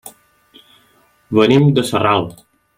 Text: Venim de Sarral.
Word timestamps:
Venim 1.41 1.69
de 1.79 1.87
Sarral. 1.93 2.29